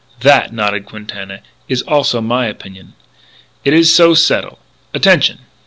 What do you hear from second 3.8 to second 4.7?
so settle.